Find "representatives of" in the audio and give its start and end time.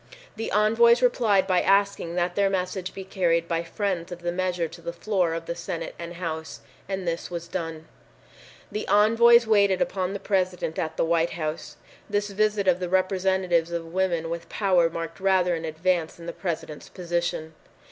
12.89-13.93